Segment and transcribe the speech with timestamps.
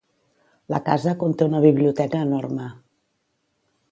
[0.73, 2.69] La casa conté una biblioteca enorme.